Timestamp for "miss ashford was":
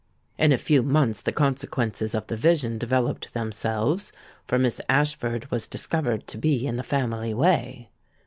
4.57-5.67